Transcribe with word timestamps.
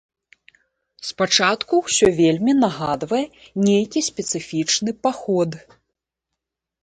Спачатку 1.09 1.73
ўсё 1.87 2.07
вельмі 2.19 2.55
нагадвае 2.63 3.21
нейкі 3.67 3.99
спецыфічны 4.09 4.91
паход. 5.09 5.51